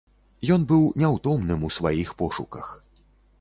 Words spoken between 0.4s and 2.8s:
Ён быў няўтомным у сваіх пошуках.